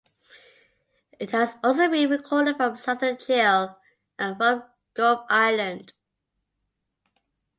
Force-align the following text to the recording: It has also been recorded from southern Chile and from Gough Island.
It 1.19 1.29
has 1.29 1.53
also 1.63 1.87
been 1.87 2.09
recorded 2.09 2.57
from 2.57 2.75
southern 2.75 3.17
Chile 3.17 3.75
and 4.17 4.35
from 4.35 4.63
Gough 4.95 5.27
Island. 5.29 5.93